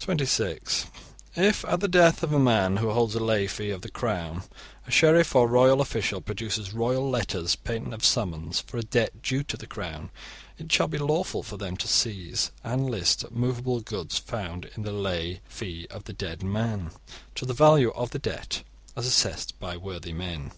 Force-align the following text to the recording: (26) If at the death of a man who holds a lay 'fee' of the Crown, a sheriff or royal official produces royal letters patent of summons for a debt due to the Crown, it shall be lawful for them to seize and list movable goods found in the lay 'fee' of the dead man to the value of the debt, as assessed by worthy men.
(26) 0.00 0.86
If 1.36 1.64
at 1.66 1.78
the 1.78 1.86
death 1.86 2.24
of 2.24 2.32
a 2.32 2.40
man 2.40 2.78
who 2.78 2.90
holds 2.90 3.14
a 3.14 3.20
lay 3.20 3.46
'fee' 3.46 3.70
of 3.70 3.82
the 3.82 3.88
Crown, 3.88 4.42
a 4.84 4.90
sheriff 4.90 5.36
or 5.36 5.46
royal 5.46 5.80
official 5.80 6.20
produces 6.20 6.74
royal 6.74 7.08
letters 7.08 7.54
patent 7.54 7.94
of 7.94 8.04
summons 8.04 8.58
for 8.58 8.78
a 8.78 8.82
debt 8.82 9.22
due 9.22 9.44
to 9.44 9.56
the 9.56 9.68
Crown, 9.68 10.10
it 10.58 10.72
shall 10.72 10.88
be 10.88 10.98
lawful 10.98 11.44
for 11.44 11.56
them 11.56 11.76
to 11.76 11.86
seize 11.86 12.50
and 12.64 12.90
list 12.90 13.30
movable 13.30 13.78
goods 13.80 14.18
found 14.18 14.64
in 14.74 14.82
the 14.82 14.90
lay 14.90 15.40
'fee' 15.46 15.86
of 15.88 16.02
the 16.02 16.12
dead 16.12 16.42
man 16.42 16.90
to 17.36 17.46
the 17.46 17.54
value 17.54 17.90
of 17.92 18.10
the 18.10 18.18
debt, 18.18 18.64
as 18.96 19.06
assessed 19.06 19.60
by 19.60 19.76
worthy 19.76 20.12
men. 20.12 20.50